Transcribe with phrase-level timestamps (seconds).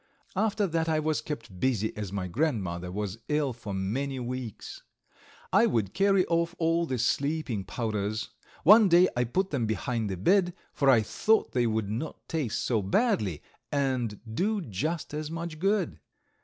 [0.35, 4.81] After that I was kept busy, as my grandmother was ill for many weeks.
[5.53, 8.29] I would carry off all the sleeping powders;
[8.63, 12.65] one day I put them behind the bed, for I thought they would not taste
[12.65, 15.99] so badly, and do just as much good.